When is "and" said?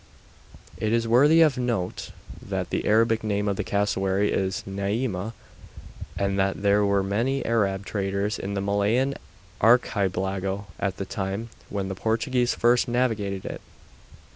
6.17-6.39